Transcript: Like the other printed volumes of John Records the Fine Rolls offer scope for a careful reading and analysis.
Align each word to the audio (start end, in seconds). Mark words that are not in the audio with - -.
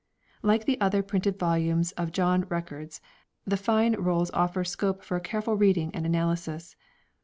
Like 0.41 0.65
the 0.65 0.81
other 0.81 1.03
printed 1.03 1.37
volumes 1.37 1.91
of 1.91 2.11
John 2.11 2.47
Records 2.49 3.01
the 3.45 3.55
Fine 3.55 3.97
Rolls 4.01 4.31
offer 4.31 4.63
scope 4.63 5.03
for 5.03 5.15
a 5.15 5.21
careful 5.21 5.53
reading 5.55 5.91
and 5.93 6.07
analysis. 6.07 6.75